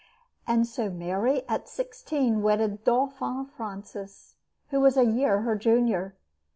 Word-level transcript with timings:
And 0.47 0.65
so 0.65 0.89
Mary, 0.89 1.43
at 1.47 1.69
sixteen, 1.69 2.41
wedded 2.41 2.79
the 2.79 2.83
Dauphin 2.85 3.45
Francis, 3.45 4.33
who 4.71 4.79
was 4.81 4.97
a 4.97 5.05
year 5.05 5.41
her 5.41 5.55
junior. 5.55 6.15